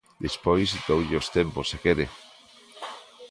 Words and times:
Despois 0.25 0.69
doulle 0.87 1.19
os 1.21 1.27
tempos 1.37 1.65
se 1.71 1.77
quere. 1.83 2.05